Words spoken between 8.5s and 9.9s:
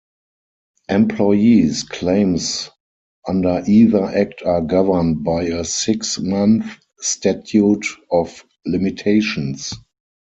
limitations.